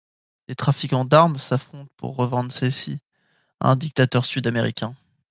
[0.47, 3.01] Des trafiquants d'armes s'affrontent pour revendre celles-ci
[3.59, 4.95] à un dictateur sud-américain.